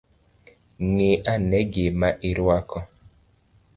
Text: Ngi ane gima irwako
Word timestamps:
Ngi 0.87 1.11
ane 1.33 1.59
gima 1.71 2.09
irwako 2.29 2.79